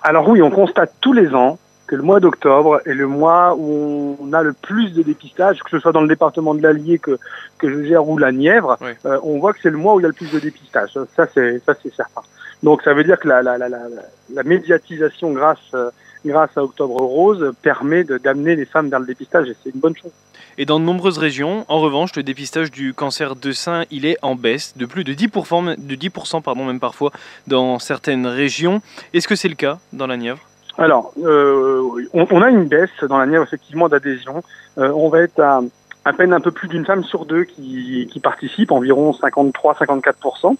Alors 0.02 0.28
oui, 0.28 0.42
on 0.42 0.50
constate 0.50 0.92
tous 1.00 1.12
les 1.12 1.32
ans 1.34 1.58
que 1.92 1.96
le 1.96 2.02
mois 2.02 2.20
d'octobre 2.20 2.80
est 2.86 2.94
le 2.94 3.06
mois 3.06 3.54
où 3.54 4.16
on 4.18 4.32
a 4.32 4.42
le 4.42 4.54
plus 4.54 4.94
de 4.94 5.02
dépistage, 5.02 5.58
que 5.62 5.68
ce 5.68 5.78
soit 5.78 5.92
dans 5.92 6.00
le 6.00 6.08
département 6.08 6.54
de 6.54 6.62
l'Allier 6.62 6.98
que, 6.98 7.18
que 7.58 7.68
je 7.68 7.86
gère 7.86 8.08
ou 8.08 8.16
la 8.16 8.32
Nièvre, 8.32 8.78
euh, 9.04 9.18
on 9.22 9.38
voit 9.38 9.52
que 9.52 9.58
c'est 9.62 9.68
le 9.68 9.76
mois 9.76 9.94
où 9.94 10.00
il 10.00 10.04
y 10.04 10.06
a 10.06 10.08
le 10.08 10.14
plus 10.14 10.32
de 10.32 10.38
dépistage. 10.38 10.98
Ça, 11.14 11.26
c'est, 11.34 11.58
ça, 11.66 11.74
c'est 11.82 11.94
certain. 11.94 12.22
Donc, 12.62 12.80
ça 12.80 12.94
veut 12.94 13.04
dire 13.04 13.20
que 13.20 13.28
la, 13.28 13.42
la, 13.42 13.58
la, 13.58 13.68
la, 13.68 14.42
médiatisation 14.42 15.32
grâce, 15.32 15.58
euh, 15.74 15.90
grâce 16.24 16.56
à 16.56 16.64
Octobre 16.64 16.96
Rose 16.96 17.52
permet 17.60 18.04
d'amener 18.04 18.56
les 18.56 18.64
femmes 18.64 18.88
vers 18.88 19.00
le 19.00 19.04
dépistage 19.04 19.50
et 19.50 19.56
c'est 19.62 19.74
une 19.74 19.80
bonne 19.80 19.94
chose. 19.94 20.12
Et 20.56 20.64
dans 20.64 20.80
de 20.80 20.86
nombreuses 20.86 21.18
régions, 21.18 21.66
en 21.68 21.78
revanche, 21.80 22.16
le 22.16 22.22
dépistage 22.22 22.70
du 22.70 22.94
cancer 22.94 23.36
de 23.36 23.52
sein, 23.52 23.84
il 23.90 24.06
est 24.06 24.16
en 24.22 24.34
baisse 24.34 24.78
de 24.78 24.86
plus 24.86 25.04
de 25.04 25.12
10%, 25.12 25.76
de 25.76 25.94
10% 25.94 26.40
pardon, 26.40 26.64
même 26.64 26.80
parfois 26.80 27.12
dans 27.48 27.78
certaines 27.78 28.26
régions. 28.26 28.80
Est-ce 29.12 29.28
que 29.28 29.36
c'est 29.36 29.50
le 29.50 29.56
cas 29.56 29.78
dans 29.92 30.06
la 30.06 30.16
Nièvre? 30.16 30.40
Alors, 30.78 31.12
euh, 31.22 32.06
on, 32.14 32.42
a 32.42 32.48
une 32.48 32.64
baisse 32.64 32.90
dans 33.02 33.18
la 33.18 33.26
Nièvre 33.26 33.44
effectivement 33.44 33.88
d'adhésion. 33.88 34.42
Euh, 34.78 34.90
on 34.94 35.08
va 35.10 35.20
être 35.20 35.38
à 35.40 35.60
à 36.04 36.12
peine 36.12 36.32
un 36.32 36.40
peu 36.40 36.50
plus 36.50 36.68
d'une 36.68 36.84
femme 36.84 37.04
sur 37.04 37.26
deux 37.26 37.44
qui, 37.44 38.08
qui 38.10 38.20
participe, 38.20 38.72
environ 38.72 39.12
53-54%, 39.12 40.56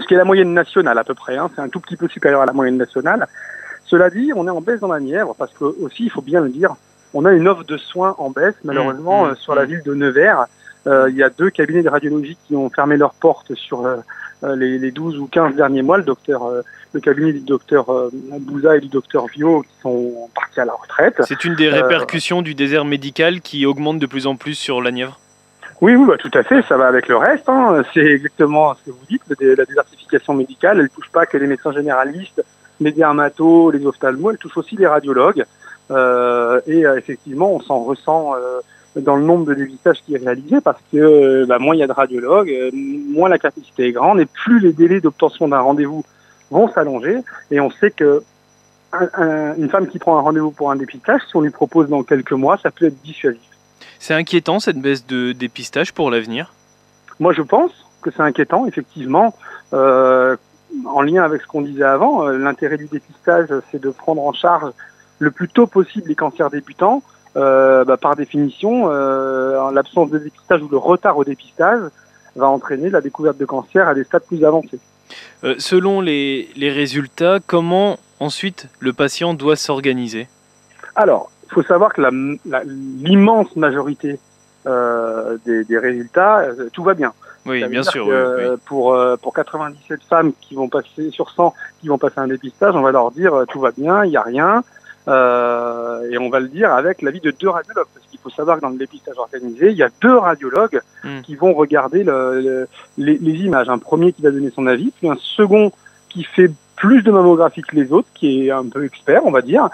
ce 0.00 0.06
qui 0.06 0.14
est 0.14 0.16
la 0.16 0.24
moyenne 0.24 0.52
nationale 0.52 0.98
à 0.98 1.04
peu 1.04 1.14
près. 1.14 1.36
Hein, 1.36 1.50
c'est 1.54 1.62
un 1.62 1.68
tout 1.68 1.80
petit 1.80 1.96
peu 1.96 2.08
supérieur 2.08 2.42
à 2.42 2.46
la 2.46 2.52
moyenne 2.52 2.76
nationale. 2.76 3.26
Cela 3.84 4.10
dit, 4.10 4.32
on 4.34 4.46
est 4.46 4.50
en 4.50 4.60
baisse 4.60 4.80
dans 4.80 4.92
la 4.92 5.00
Nièvre 5.00 5.34
parce 5.38 5.52
que 5.54 5.64
aussi, 5.64 6.04
il 6.04 6.10
faut 6.10 6.22
bien 6.22 6.40
le 6.40 6.50
dire, 6.50 6.74
on 7.14 7.24
a 7.24 7.32
une 7.32 7.48
offre 7.48 7.64
de 7.64 7.76
soins 7.76 8.14
en 8.18 8.30
baisse 8.30 8.56
malheureusement 8.64 9.26
mmh, 9.26 9.30
mmh, 9.30 9.36
sur 9.36 9.54
la 9.54 9.64
mmh. 9.64 9.68
ville 9.68 9.82
de 9.84 9.94
Nevers. 9.94 10.46
Euh, 10.86 11.08
il 11.10 11.16
y 11.16 11.22
a 11.22 11.30
deux 11.30 11.50
cabinets 11.50 11.82
de 11.82 11.88
radiologie 11.88 12.36
qui 12.46 12.54
ont 12.54 12.70
fermé 12.70 12.96
leurs 12.96 13.14
portes 13.14 13.54
sur 13.54 13.84
euh, 13.84 13.96
les, 14.42 14.78
les 14.78 14.90
12 14.90 15.18
ou 15.18 15.26
15 15.26 15.56
derniers 15.56 15.82
mois. 15.82 15.98
Le 15.98 16.04
docteur 16.04 16.42
le 16.96 17.00
cabinet 17.00 17.32
du 17.32 17.40
docteur 17.40 17.90
euh, 17.90 18.10
Bouza 18.12 18.76
et 18.76 18.80
du 18.80 18.88
docteur 18.88 19.26
Vio 19.26 19.62
qui 19.62 19.82
sont 19.82 20.28
partis 20.34 20.60
à 20.60 20.64
la 20.64 20.72
retraite. 20.72 21.20
C'est 21.24 21.44
une 21.44 21.54
des 21.54 21.68
euh, 21.68 21.82
répercussions 21.82 22.42
du 22.42 22.54
désert 22.54 22.84
médical 22.84 23.40
qui 23.40 23.66
augmente 23.66 23.98
de 23.98 24.06
plus 24.06 24.26
en 24.26 24.36
plus 24.36 24.54
sur 24.54 24.80
la 24.80 24.90
Nièvre? 24.90 25.20
Oui, 25.82 25.94
oui, 25.94 26.06
bah, 26.06 26.16
tout 26.16 26.30
à 26.32 26.42
fait, 26.42 26.62
ça 26.62 26.76
va 26.76 26.86
avec 26.86 27.08
le 27.08 27.16
reste. 27.16 27.48
Hein. 27.48 27.82
C'est 27.92 28.00
exactement 28.00 28.74
ce 28.74 28.84
que 28.86 28.90
vous 28.90 29.06
dites, 29.08 29.22
la 29.40 29.64
désertification 29.64 30.32
médicale, 30.32 30.78
elle 30.78 30.84
ne 30.84 30.88
touche 30.88 31.10
pas 31.10 31.26
que 31.26 31.36
les 31.36 31.46
médecins 31.46 31.72
généralistes, 31.72 32.42
les 32.80 32.92
dermatos, 32.92 33.72
les 33.72 33.84
ophtalmos, 33.84 34.32
elle 34.32 34.38
touche 34.38 34.56
aussi 34.56 34.76
les 34.76 34.86
radiologues. 34.86 35.44
Euh, 35.90 36.60
et 36.66 36.80
effectivement, 36.96 37.52
on 37.52 37.60
s'en 37.60 37.84
ressent 37.84 38.34
dans 38.96 39.16
le 39.16 39.24
nombre 39.24 39.46
de 39.46 39.54
dépistages 39.54 40.02
qui 40.04 40.14
est 40.14 40.18
réalisé 40.18 40.60
parce 40.60 40.80
que 40.92 41.44
bah, 41.44 41.58
moins 41.58 41.74
il 41.74 41.78
y 41.78 41.82
a 41.82 41.86
de 41.86 41.92
radiologues, 41.92 42.52
moins 42.72 43.28
la 43.28 43.38
capacité 43.38 43.88
est 43.88 43.92
grande 43.92 44.20
et 44.20 44.26
plus 44.26 44.60
les 44.60 44.72
délais 44.72 45.00
d'obtention 45.00 45.48
d'un 45.48 45.60
rendez-vous 45.60 46.04
vont 46.50 46.68
s'allonger 46.72 47.18
et 47.50 47.60
on 47.60 47.70
sait 47.70 47.90
que 47.90 48.22
une 48.92 49.68
femme 49.68 49.88
qui 49.88 49.98
prend 49.98 50.16
un 50.16 50.22
rendez-vous 50.22 50.52
pour 50.52 50.70
un 50.70 50.76
dépistage, 50.76 51.20
si 51.28 51.36
on 51.36 51.42
lui 51.42 51.50
propose 51.50 51.88
dans 51.88 52.02
quelques 52.02 52.32
mois, 52.32 52.56
ça 52.62 52.70
peut 52.70 52.86
être 52.86 53.00
dissuasif. 53.02 53.42
C'est 53.98 54.14
inquiétant 54.14 54.58
cette 54.58 54.80
baisse 54.80 55.06
de 55.06 55.32
dépistage 55.32 55.92
pour 55.92 56.10
l'avenir? 56.10 56.54
Moi 57.20 57.32
je 57.32 57.42
pense 57.42 57.72
que 58.02 58.10
c'est 58.10 58.22
inquiétant, 58.22 58.66
effectivement. 58.66 59.34
Euh, 59.72 60.36
en 60.86 61.02
lien 61.02 61.24
avec 61.24 61.42
ce 61.42 61.46
qu'on 61.46 61.62
disait 61.62 61.84
avant, 61.84 62.26
euh, 62.26 62.38
l'intérêt 62.38 62.76
du 62.76 62.86
dépistage, 62.86 63.48
c'est 63.70 63.80
de 63.80 63.90
prendre 63.90 64.22
en 64.22 64.32
charge 64.32 64.72
le 65.18 65.30
plus 65.30 65.48
tôt 65.48 65.66
possible 65.66 66.08
les 66.08 66.14
cancers 66.14 66.50
débutants. 66.50 67.02
Euh, 67.36 67.84
bah, 67.84 67.96
par 67.98 68.16
définition, 68.16 68.90
euh, 68.90 69.70
l'absence 69.72 70.10
de 70.10 70.18
dépistage 70.18 70.62
ou 70.62 70.68
le 70.68 70.78
retard 70.78 71.18
au 71.18 71.24
dépistage 71.24 71.80
va 72.34 72.48
entraîner 72.48 72.88
la 72.88 73.00
découverte 73.00 73.36
de 73.36 73.44
cancer 73.44 73.86
à 73.86 73.94
des 73.94 74.04
stades 74.04 74.24
plus 74.26 74.42
avancés. 74.44 74.80
Euh, 75.44 75.54
selon 75.58 76.00
les, 76.00 76.48
résultats, 76.56 77.38
comment 77.46 77.98
ensuite 78.20 78.68
le 78.80 78.92
patient 78.92 79.34
doit 79.34 79.56
s'organiser? 79.56 80.28
Alors, 80.94 81.30
il 81.44 81.52
faut 81.52 81.62
savoir 81.62 81.92
que 81.92 82.02
l'immense 83.04 83.54
majorité 83.54 84.18
euh, 84.66 85.36
des, 85.44 85.78
résultats, 85.78 86.46
tout 86.72 86.82
va 86.82 86.94
bien. 86.94 87.12
Oui, 87.44 87.64
bien 87.68 87.82
sûr. 87.82 88.08
Pour, 88.64 88.98
pour 89.22 89.34
97 89.34 90.00
femmes 90.08 90.32
qui 90.40 90.54
vont 90.54 90.68
passer 90.68 91.10
sur 91.10 91.30
100 91.30 91.54
qui 91.80 91.88
vont 91.88 91.98
passer 91.98 92.18
un 92.18 92.28
dépistage, 92.28 92.74
on 92.74 92.82
va 92.82 92.92
leur 92.92 93.10
dire 93.10 93.44
tout 93.48 93.60
va 93.60 93.70
bien, 93.72 94.04
il 94.04 94.10
n'y 94.10 94.16
a 94.16 94.22
rien. 94.22 94.64
Euh, 95.08 96.10
et 96.10 96.18
on 96.18 96.28
va 96.30 96.40
le 96.40 96.48
dire 96.48 96.72
avec 96.72 97.00
l'avis 97.00 97.20
de 97.20 97.30
deux 97.30 97.48
radiologues, 97.48 97.86
parce 97.94 98.06
qu'il 98.06 98.18
faut 98.18 98.30
savoir 98.30 98.56
que 98.56 98.62
dans 98.62 98.70
le 98.70 98.78
dépistage 98.78 99.16
organisé, 99.18 99.70
il 99.70 99.76
y 99.76 99.82
a 99.82 99.88
deux 100.00 100.16
radiologues 100.16 100.80
hmm. 101.04 101.20
qui 101.22 101.36
vont 101.36 101.54
regarder 101.54 102.02
le, 102.02 102.66
les, 102.98 103.16
les, 103.18 103.34
images. 103.44 103.68
Un 103.68 103.78
premier 103.78 104.12
qui 104.12 104.22
va 104.22 104.30
donner 104.30 104.50
son 104.50 104.66
avis, 104.66 104.90
puis 104.96 105.08
un 105.08 105.16
second 105.20 105.70
qui 106.08 106.24
fait 106.24 106.50
plus 106.74 107.02
de 107.02 107.10
mammographie 107.10 107.62
que 107.62 107.76
les 107.76 107.92
autres, 107.92 108.08
qui 108.14 108.46
est 108.46 108.50
un 108.50 108.68
peu 108.68 108.84
expert, 108.84 109.24
on 109.24 109.30
va 109.30 109.42
dire, 109.42 109.68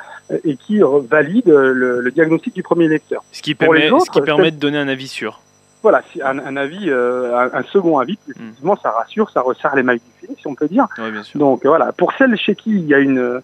et 0.45 0.57
qui 0.57 0.81
valide 1.09 1.49
le, 1.49 2.01
le 2.01 2.11
diagnostic 2.11 2.55
du 2.55 2.63
premier 2.63 2.89
lecteur. 2.89 3.25
Ce 3.33 3.43
qui 3.43 3.55
permet, 3.55 3.89
ce 3.89 4.11
qui 4.11 4.21
permet 4.21 4.51
de 4.51 4.59
donner 4.59 4.79
un 4.79 4.89
avis 4.89 5.09
sûr. 5.09 5.41
Voilà, 5.83 6.03
un, 6.23 6.39
un 6.39 6.57
avis, 6.57 6.91
euh, 6.91 7.49
un, 7.53 7.63
second 7.65 7.99
avis, 7.99 8.19
hmm. 8.29 8.31
effectivement, 8.31 8.77
ça 8.81 8.91
rassure, 8.91 9.31
ça 9.31 9.41
resserre 9.41 9.75
les 9.75 9.83
mailles 9.83 9.99
du 9.99 10.21
filet, 10.21 10.37
si 10.39 10.47
on 10.47 10.55
peut 10.55 10.69
dire. 10.69 10.87
Oui, 10.99 11.11
bien 11.11 11.25
sûr. 11.25 11.41
Donc 11.41 11.67
voilà, 11.67 11.91
pour 11.93 12.13
celles 12.13 12.37
chez 12.37 12.55
qui 12.55 12.71
il 12.71 12.87
y 12.87 12.95
a 12.95 12.99
une 12.99 13.43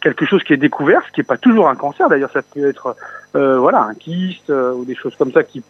quelque 0.00 0.26
chose 0.26 0.42
qui 0.44 0.52
est 0.52 0.58
découvert, 0.58 1.02
ce 1.06 1.12
qui 1.12 1.20
n'est 1.20 1.24
pas 1.24 1.36
toujours 1.36 1.68
un 1.68 1.76
cancer. 1.76 2.08
D'ailleurs, 2.08 2.30
ça 2.32 2.42
peut 2.42 2.68
être 2.68 2.96
euh, 3.36 3.58
voilà 3.58 3.82
un 3.82 3.94
kyste 3.94 4.50
euh, 4.50 4.72
ou 4.72 4.84
des 4.84 4.94
choses 4.94 5.14
comme 5.16 5.32
ça 5.32 5.42
qui, 5.42 5.62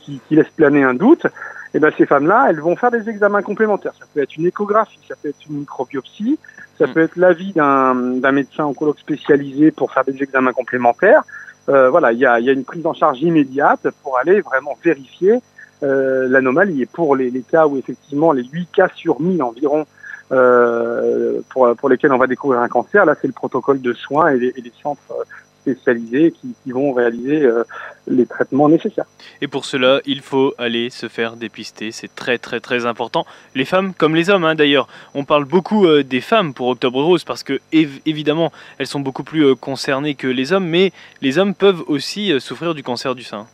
qui, 0.00 0.20
qui, 0.26 0.36
laissent 0.36 0.50
planer 0.56 0.82
un 0.82 0.94
doute. 0.94 1.26
et 1.74 1.78
ben 1.78 1.92
ces 1.96 2.06
femmes-là, 2.06 2.46
elles 2.48 2.60
vont 2.60 2.76
faire 2.76 2.90
des 2.90 3.08
examens 3.08 3.42
complémentaires. 3.42 3.92
Ça 3.98 4.06
peut 4.12 4.22
être 4.22 4.36
une 4.36 4.46
échographie, 4.46 5.00
ça 5.08 5.14
peut 5.20 5.28
être 5.28 5.46
une 5.48 5.58
microbiopsie, 5.58 6.38
ça 6.78 6.86
mm. 6.86 6.92
peut 6.92 7.00
être 7.00 7.16
l'avis 7.16 7.52
d'un 7.52 8.32
médecin 8.32 8.64
oncologue 8.64 8.98
spécialisé 8.98 9.70
pour 9.70 9.92
faire 9.92 10.04
des 10.04 10.22
examens 10.22 10.52
complémentaires. 10.52 11.22
Euh, 11.68 11.90
voilà, 11.90 12.12
il 12.12 12.18
y 12.18 12.26
a, 12.26 12.40
y 12.40 12.48
a, 12.48 12.52
une 12.52 12.64
prise 12.64 12.86
en 12.86 12.94
charge 12.94 13.20
immédiate 13.22 13.86
pour 14.02 14.18
aller 14.18 14.40
vraiment 14.40 14.76
vérifier 14.82 15.40
euh, 15.82 16.26
l'anomalie. 16.28 16.82
Et 16.82 16.86
pour 16.86 17.14
les, 17.14 17.30
les, 17.30 17.42
cas 17.42 17.66
où 17.66 17.76
effectivement 17.76 18.32
les 18.32 18.44
8 18.44 18.68
cas 18.72 18.88
sur 18.94 19.20
1000 19.20 19.42
environ 19.42 19.86
pour, 20.28 21.76
pour 21.76 21.88
lesquels 21.88 22.12
on 22.12 22.18
va 22.18 22.26
découvrir 22.26 22.60
un 22.60 22.68
cancer, 22.68 23.04
là 23.04 23.14
c'est 23.20 23.26
le 23.26 23.32
protocole 23.32 23.80
de 23.80 23.92
soins 23.92 24.30
et 24.30 24.38
les, 24.38 24.48
et 24.56 24.60
les 24.60 24.72
centres 24.82 25.14
spécialisés 25.62 26.32
qui, 26.32 26.54
qui 26.62 26.72
vont 26.72 26.92
réaliser 26.92 27.42
euh, 27.42 27.64
les 28.06 28.26
traitements 28.26 28.68
nécessaires. 28.68 29.04
Et 29.40 29.48
pour 29.48 29.64
cela, 29.64 30.00
il 30.04 30.20
faut 30.20 30.54
aller 30.58 30.90
se 30.90 31.08
faire 31.08 31.36
dépister. 31.36 31.92
C'est 31.92 32.12
très 32.14 32.38
très 32.38 32.60
très 32.60 32.84
important. 32.86 33.24
Les 33.54 33.64
femmes 33.64 33.94
comme 33.94 34.14
les 34.14 34.28
hommes 34.30 34.44
hein, 34.44 34.54
d'ailleurs. 34.54 34.88
On 35.14 35.24
parle 35.24 35.44
beaucoup 35.44 35.86
euh, 35.86 36.02
des 36.02 36.20
femmes 36.20 36.52
pour 36.52 36.68
Octobre 36.68 37.02
Rose 37.02 37.24
parce 37.24 37.42
que 37.42 37.60
évidemment 37.72 38.52
elles 38.78 38.86
sont 38.86 39.00
beaucoup 39.00 39.24
plus 39.24 39.44
euh, 39.44 39.54
concernées 39.54 40.14
que 40.14 40.26
les 40.26 40.52
hommes, 40.52 40.66
mais 40.66 40.92
les 41.20 41.38
hommes 41.38 41.54
peuvent 41.54 41.84
aussi 41.86 42.32
souffrir 42.40 42.74
du 42.74 42.82
cancer 42.82 43.14
du 43.14 43.22
sein. 43.22 43.46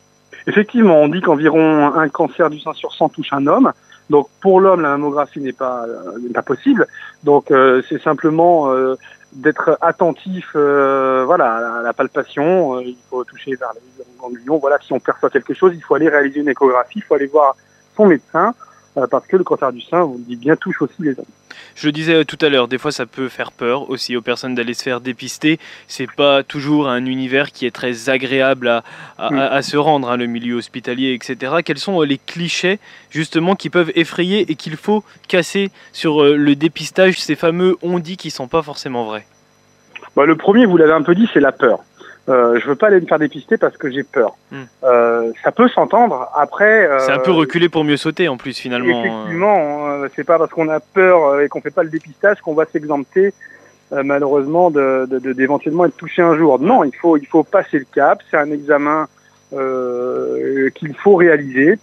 Effectivement, 0.46 1.02
on 1.02 1.08
dit 1.08 1.20
qu'environ 1.20 1.92
un 1.94 2.08
cancer 2.08 2.48
du 2.48 2.58
sein 2.58 2.72
sur 2.72 2.94
100 2.94 3.10
touche 3.10 3.32
un 3.32 3.46
homme. 3.46 3.72
Donc 4.10 4.28
pour 4.40 4.60
l'homme, 4.60 4.80
la 4.80 4.90
mammographie 4.90 5.40
n'est 5.40 5.52
pas, 5.52 5.84
pas 6.32 6.42
possible. 6.42 6.86
Donc 7.24 7.52
c'est 7.88 8.02
simplement 8.02 8.72
d'être 9.32 9.78
attentif 9.80 10.50
euh, 10.56 11.24
voilà, 11.26 11.78
à 11.78 11.82
la 11.82 11.92
palpation. 11.92 12.76
Euh, 12.76 12.82
il 12.82 12.96
faut 13.08 13.24
toucher 13.24 13.54
vers 13.56 13.72
les 13.74 14.04
ganglions. 14.18 14.58
Voilà, 14.58 14.78
si 14.80 14.92
on 14.92 15.00
perçoit 15.00 15.30
quelque 15.30 15.54
chose, 15.54 15.72
il 15.74 15.82
faut 15.82 15.94
aller 15.94 16.08
réaliser 16.08 16.40
une 16.40 16.48
échographie, 16.48 16.98
il 16.98 17.02
faut 17.02 17.14
aller 17.14 17.26
voir 17.26 17.54
son 17.96 18.06
médecin 18.06 18.48
euh, 18.48 18.52
parce 19.06 19.26
que 19.26 19.36
le 19.36 19.44
cancer 19.44 19.72
du 19.72 19.80
sein, 19.80 20.02
vous 20.02 20.18
le 20.18 20.24
dites 20.24 20.40
bien, 20.40 20.56
touche 20.56 20.82
aussi 20.82 20.94
les 21.00 21.10
hommes. 21.10 21.26
Je 21.74 21.86
le 21.86 21.92
disais 21.92 22.24
tout 22.24 22.38
à 22.40 22.48
l'heure, 22.48 22.68
des 22.68 22.78
fois 22.78 22.92
ça 22.92 23.06
peut 23.06 23.28
faire 23.28 23.52
peur 23.52 23.90
aussi 23.90 24.16
aux 24.16 24.22
personnes 24.22 24.54
d'aller 24.54 24.74
se 24.74 24.82
faire 24.82 25.00
dépister. 25.00 25.58
C'est 25.86 26.10
pas 26.10 26.42
toujours 26.42 26.88
un 26.88 27.04
univers 27.04 27.52
qui 27.52 27.66
est 27.66 27.70
très 27.70 28.08
agréable 28.08 28.68
à, 28.68 28.82
à, 29.18 29.62
se 29.62 29.76
rendre, 29.76 30.10
hein, 30.10 30.16
le 30.16 30.26
milieu 30.26 30.56
hospitalier, 30.56 31.12
etc. 31.14 31.56
Quels 31.64 31.78
sont 31.78 32.00
les 32.02 32.18
clichés 32.18 32.78
justement 33.10 33.54
qui 33.54 33.70
peuvent 33.70 33.92
effrayer 33.94 34.50
et 34.50 34.54
qu'il 34.54 34.76
faut 34.76 35.04
casser 35.28 35.70
sur 35.92 36.24
le 36.24 36.54
dépistage, 36.56 37.20
ces 37.20 37.36
fameux 37.36 37.76
on 37.82 37.98
dit 37.98 38.16
qui 38.16 38.30
sont 38.30 38.48
pas 38.48 38.62
forcément 38.62 39.04
vrais? 39.04 39.26
Bah, 40.16 40.26
Le 40.26 40.36
premier, 40.36 40.66
vous 40.66 40.76
l'avez 40.76 40.92
un 40.92 41.02
peu 41.02 41.14
dit, 41.14 41.28
c'est 41.32 41.40
la 41.40 41.52
peur. 41.52 41.80
Euh, 42.28 42.58
je 42.61 42.66
veux 42.66 42.75
pas 42.75 42.88
aller 42.88 43.00
me 43.00 43.06
faire 43.06 43.18
dépister 43.18 43.56
parce 43.56 43.76
que 43.76 43.90
j'ai 43.90 44.02
peur. 44.02 44.37
Hmm. 44.50 44.64
Euh, 44.85 45.32
ça 45.42 45.50
peut 45.50 45.68
s'entendre. 45.68 46.30
Après, 46.35 46.87
euh, 46.87 46.99
c'est 47.00 47.12
un 47.12 47.20
peu 47.20 47.30
reculer 47.30 47.68
pour 47.68 47.85
mieux 47.85 47.97
sauter 47.97 48.28
en 48.28 48.37
plus 48.37 48.58
finalement. 48.58 49.02
Effectivement, 49.02 49.88
euh, 49.88 50.08
c'est 50.14 50.25
pas 50.25 50.38
parce 50.38 50.50
qu'on 50.50 50.68
a 50.68 50.80
peur 50.80 51.40
et 51.40 51.49
qu'on 51.49 51.62
fait 51.62 51.70
pas 51.70 51.82
le 51.82 51.88
dépistage 51.88 52.40
qu'on 52.40 52.54
va 52.54 52.66
s'exempter 52.66 53.32
euh, 53.92 54.02
malheureusement 54.04 54.70
de, 54.70 55.06
de, 55.06 55.32
d'éventuellement 55.32 55.87
être 55.87 55.97
touché 55.97 56.20
un 56.20 56.37
jour. 56.37 56.58
Non, 56.58 56.85
il 56.85 56.94
faut 56.94 57.16
il 57.16 57.26
faut 57.26 57.44
passer 57.44 57.78
le 57.78 57.87
cap. 57.94 58.20
C'est 58.30 58.37
un 58.37 58.50
examen 58.50 59.06
qu'il 59.50 60.94
faut 61.02 61.14
réaliser. 61.16 61.78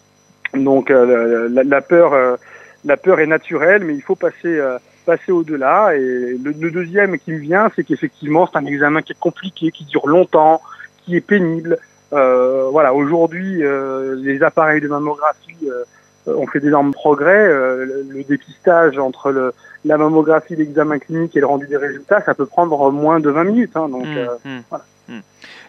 Donc 0.54 0.90
la, 0.90 1.64
la, 1.64 1.82
peur 1.82 2.38
la 2.86 2.98
peur 2.98 3.20
est 3.20 3.26
naturelle, 3.26 3.84
mais 3.84 3.96
il 3.96 4.04
faut 4.04 4.16
passer 4.16 4.62
passer 5.06 5.32
au-delà. 5.32 5.96
Et 5.96 6.38
le, 6.44 6.72
deuxième 6.72 7.18
qui 7.18 7.32
me 7.32 7.40
vient, 7.40 7.72
c'est 7.76 7.84
qu'effectivement, 7.84 8.48
c'est 8.48 8.58
un 8.58 8.66
examen 8.66 9.02
qui 9.02 9.14
est 9.14 9.20
compliqué, 9.20 9.72
qui 9.72 9.86
dure 9.86 10.08
longtemps, 10.08 10.62
qui 11.04 11.16
est 11.16 11.22
pénible. 11.22 11.78
Euh, 12.14 12.70
voilà, 12.72 12.94
aujourd'hui, 12.94 13.64
euh, 13.64 14.16
les 14.18 14.44
appareils 14.44 14.82
de 14.82 14.88
mammographie 14.88 15.70
euh, 15.70 16.36
ont 16.36 16.48
fait 16.48 16.60
d'énormes 16.60 16.94
progrès. 16.94 17.48
Le, 17.48 18.06
le, 18.10 18.24
dépistage 18.24 18.98
entre 18.98 19.32
le, 19.32 19.54
la 19.86 19.98
mammographie, 19.98 20.56
l'examen 20.56 21.00
clinique 21.00 21.36
et 21.36 21.40
le 21.40 21.46
rendu 21.46 21.68
des 21.68 21.78
résultats, 21.78 22.22
ça 22.22 22.34
peut 22.34 22.46
prendre 22.46 22.92
moins 22.92 23.20
de 23.20 23.30
20 23.30 23.44
minutes. 23.44 23.76
Hein, 23.76 23.90
donc, 23.90 24.06
mmh, 24.06 24.50
mmh. 24.50 24.60
voilà. 24.70 24.86
Mmh. 25.08 25.20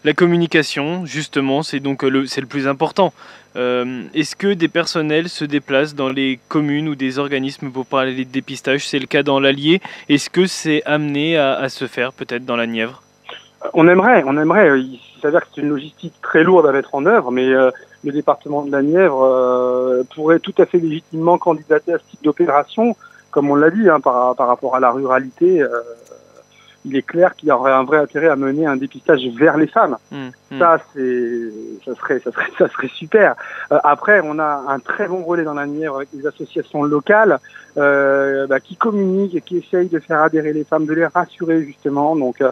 La 0.04 0.12
communication, 0.12 1.04
justement, 1.04 1.62
c'est 1.62 1.80
donc 1.80 2.02
le, 2.02 2.26
c'est 2.26 2.40
le 2.40 2.46
plus 2.46 2.68
important. 2.68 3.12
Euh, 3.56 4.02
est-ce 4.14 4.36
que 4.36 4.52
des 4.52 4.68
personnels 4.68 5.28
se 5.28 5.44
déplacent 5.44 5.94
dans 5.94 6.08
les 6.08 6.38
communes 6.48 6.88
ou 6.88 6.94
des 6.94 7.18
organismes 7.18 7.70
pour 7.70 7.86
parler 7.86 8.24
de 8.24 8.30
dépistage? 8.30 8.86
C'est 8.86 8.98
le 8.98 9.06
cas 9.06 9.22
dans 9.22 9.40
l'Allier. 9.40 9.80
Est-ce 10.08 10.28
que 10.30 10.46
c'est 10.46 10.82
amené 10.84 11.36
à, 11.38 11.68
se 11.68 11.86
faire 11.86 12.12
peut-être 12.12 12.44
dans 12.44 12.56
la 12.56 12.66
Nièvre? 12.66 13.02
On 13.72 13.88
aimerait, 13.88 14.22
on 14.26 14.36
aimerait. 14.36 14.80
Il 14.80 15.00
s'avère 15.22 15.42
que 15.42 15.48
c'est 15.54 15.62
une 15.62 15.70
logistique 15.70 16.14
très 16.22 16.44
lourde 16.44 16.66
à 16.66 16.72
mettre 16.72 16.94
en 16.94 17.04
œuvre, 17.06 17.30
mais 17.30 17.46
euh, 17.46 17.70
le 18.04 18.12
département 18.12 18.62
de 18.62 18.70
la 18.70 18.82
Nièvre 18.82 19.22
euh, 19.22 20.02
pourrait 20.14 20.38
tout 20.38 20.54
à 20.58 20.66
fait 20.66 20.78
légitimement 20.78 21.38
candidater 21.38 21.94
à 21.94 21.98
ce 21.98 22.04
type 22.10 22.22
d'opération, 22.22 22.94
comme 23.30 23.50
on 23.50 23.54
l'a 23.54 23.70
dit, 23.70 23.88
hein, 23.88 24.00
par, 24.00 24.36
par, 24.36 24.46
rapport 24.46 24.76
à 24.76 24.80
la 24.80 24.90
ruralité. 24.90 25.64
Euh, 26.86 26.90
il 26.90 26.96
est 26.96 27.02
clair 27.02 27.34
qu'il 27.34 27.48
y 27.48 27.52
aurait 27.52 27.72
un 27.72 27.84
vrai 27.84 27.98
intérêt 27.98 28.28
à 28.28 28.36
mener 28.36 28.66
un 28.66 28.76
dépistage 28.76 29.20
vers 29.36 29.56
les 29.56 29.66
femmes. 29.66 29.96
Mmh, 30.10 30.16
mmh. 30.50 30.58
Ça, 30.58 30.78
c'est, 30.94 31.50
ça 31.84 31.94
serait, 31.94 32.20
ça 32.20 32.32
serait, 32.32 32.50
ça 32.58 32.68
serait 32.68 32.88
super. 32.88 33.34
Euh, 33.72 33.78
après, 33.84 34.20
on 34.24 34.38
a 34.38 34.64
un 34.68 34.78
très 34.78 35.08
bon 35.08 35.24
relais 35.24 35.44
dans 35.44 35.54
la 35.54 35.66
Nièvre 35.66 35.96
avec 35.96 36.08
des 36.14 36.26
associations 36.26 36.82
locales 36.82 37.38
euh, 37.76 38.46
bah, 38.46 38.60
qui 38.60 38.76
communiquent 38.76 39.34
et 39.34 39.40
qui 39.40 39.58
essayent 39.58 39.88
de 39.88 39.98
faire 39.98 40.22
adhérer 40.22 40.52
les 40.52 40.64
femmes, 40.64 40.86
de 40.86 40.94
les 40.94 41.06
rassurer 41.06 41.62
justement. 41.64 42.16
Donc, 42.16 42.42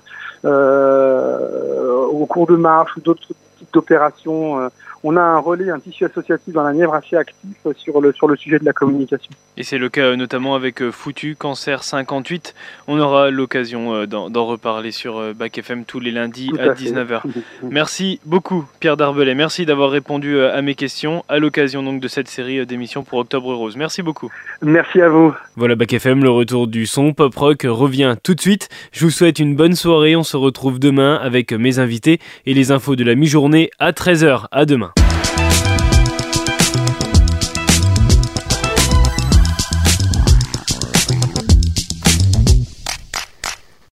euh, 0.45 2.05
au 2.07 2.27
cours 2.27 2.47
de 2.47 2.57
marche 2.57 2.97
ou 2.97 3.01
d'autres 3.01 3.27
types 3.27 3.73
d'opérations, 3.73 4.61
euh, 4.61 4.69
on 5.05 5.19
a 5.19 5.21
un 5.21 5.39
relais, 5.39 5.71
un 5.71 5.79
tissu 5.79 6.07
associatif 6.07 6.55
dans 6.55 6.63
la 6.63 6.73
Nièvre 6.73 6.95
assez 6.95 7.15
actif 7.15 7.37
sur 7.77 8.01
le, 8.01 8.13
sur 8.15 8.27
le 8.27 8.37
sujet 8.37 8.59
de 8.59 8.65
la 8.65 8.73
communication. 8.73 9.31
Et 9.59 9.63
c'est 9.63 9.77
le 9.77 9.91
cas 9.91 10.07
euh, 10.07 10.17
notamment 10.17 10.55
avec 10.55 10.81
euh, 10.81 10.91
Foutu 10.91 11.37
Cancer 11.37 11.85
58. 11.85 12.55
On 12.89 12.99
aura 12.99 13.31
l'occasion 13.31 13.95
euh, 13.95 14.07
d'en 14.07 14.47
reparler 14.47 14.93
sur 14.93 15.35
Bac 15.35 15.59
FM 15.59 15.85
tous 15.85 16.01
les 16.01 16.11
lundis 16.11 16.51
à, 16.59 16.71
à 16.71 16.75
19h. 16.75 17.21
Merci 17.71 18.19
beaucoup 18.25 18.65
Pierre 18.81 18.97
Darbelay. 18.97 19.35
Merci 19.35 19.67
d'avoir 19.67 19.91
répondu 19.91 20.41
à 20.41 20.63
mes 20.63 20.75
questions 20.75 21.23
à 21.29 21.39
l'occasion 21.39 21.83
donc 21.83 22.01
de 22.01 22.09
cette 22.09 22.29
série 22.29 22.65
d'émissions 22.65 23.05
pour 23.05 23.19
Octobre 23.19 23.55
Rose. 23.55 23.77
Merci 23.77 24.01
beaucoup. 24.01 24.33
Merci 24.63 25.03
à 25.03 25.11
vous. 25.11 25.35
Voilà 25.57 25.75
Bac 25.75 25.93
FM, 25.93 26.23
le 26.23 26.31
retour 26.31 26.67
du 26.67 26.87
son 26.87 27.13
pop 27.13 27.35
rock 27.37 27.67
revient 27.69 28.17
tout 28.23 28.35
de 28.35 28.41
suite. 28.41 28.71
Je 28.93 29.05
vous 29.05 29.11
souhaite 29.11 29.39
une 29.39 29.55
bonne 29.55 29.75
soirée. 29.75 30.17
On 30.17 30.23
se 30.23 30.39
retrouve 30.39 30.79
demain 30.79 31.17
avec 31.23 31.53
mes 31.53 31.79
invités 31.79 32.21
et 32.47 32.55
les 32.55 32.73
infos 32.73 32.97
de 32.97 33.05
la 33.05 33.15
mi-journée 33.15 33.71
à 33.79 33.93
13h. 33.93 34.47
À 34.51 34.65
demain. 34.65 34.94